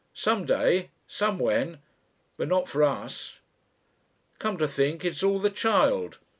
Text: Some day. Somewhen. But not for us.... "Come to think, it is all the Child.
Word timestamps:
Some 0.15 0.45
day. 0.47 0.89
Somewhen. 1.05 1.77
But 2.35 2.47
not 2.47 2.67
for 2.67 2.81
us.... 2.83 3.39
"Come 4.39 4.57
to 4.57 4.67
think, 4.67 5.05
it 5.05 5.09
is 5.09 5.21
all 5.21 5.37
the 5.37 5.51
Child. 5.51 6.17